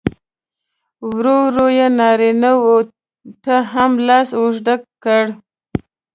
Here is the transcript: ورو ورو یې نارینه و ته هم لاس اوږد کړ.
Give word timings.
ورو 1.11 1.35
ورو 1.47 1.67
یې 1.77 1.87
نارینه 1.99 2.51
و 2.63 2.65
ته 3.43 3.55
هم 3.73 3.91
لاس 4.07 4.29
اوږد 4.39 4.67
کړ. 5.03 5.23